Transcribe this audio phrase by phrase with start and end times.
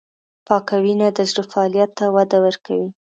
[0.47, 2.89] پاکه وینه د زړه فعالیت ته وده ورکوي.